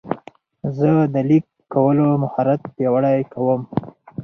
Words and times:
زه 0.77 0.91
د 1.13 1.15
لیک 1.29 1.45
کولو 1.73 2.07
مهارت 2.23 2.61
پیاوړی 2.75 3.19
کوم. 3.33 3.61